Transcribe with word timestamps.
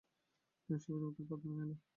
নিজাম 0.69 0.79
সাহেবের 0.81 1.01
বুকের 1.05 1.25
পাথর 1.29 1.47
নেমে 1.49 1.59
গেল। 1.61 1.71